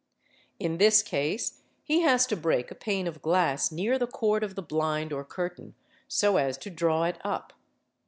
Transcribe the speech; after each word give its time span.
In 0.59 0.79
this 0.79 1.03
case 1.03 1.61
he 1.83 2.01
has 2.01 2.25
to 2.25 2.35
break 2.35 2.71
a 2.71 2.73
pane 2.73 3.05
of 3.05 3.21
glass 3.21 3.71
near 3.71 3.99
the" 3.99 4.07
cord 4.21 4.43
of 4.43 4.55
the 4.55 4.63
blind 4.63 5.13
or 5.13 5.23
curtain 5.23 5.75
so 6.07 6.37
as 6.37 6.57
to 6.57 6.71
draw 6.71 7.03
it 7.03 7.21
up. 7.23 7.53